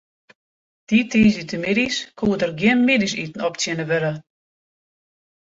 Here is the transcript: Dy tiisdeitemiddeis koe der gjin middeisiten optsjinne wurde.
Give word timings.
Dy 0.87 1.01
tiisdeitemiddeis 1.11 1.97
koe 2.17 2.39
der 2.41 2.51
gjin 2.59 2.81
middeisiten 2.89 3.45
optsjinne 3.49 3.85
wurde. 3.91 4.13